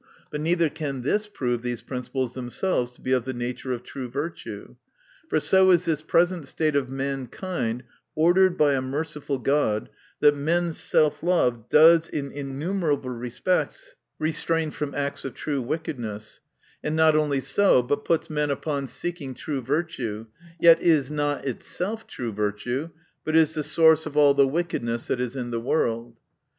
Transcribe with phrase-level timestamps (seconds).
[0.31, 3.83] But neither can this prove these principles themselves to be of the na ture of
[3.83, 4.77] true viitue.
[5.29, 7.83] For so is this present state of mankind
[8.15, 14.71] ordered by a mer ciful God, that men's self love does in innumerable respects restrain
[14.71, 16.41] from acts of true wickedness;
[16.83, 20.25] and not only so, but puts men upon seeking true virtue;
[20.59, 22.89] yet is not itself true virtue,
[23.23, 26.17] but is the source of all the wickedness that is in the world.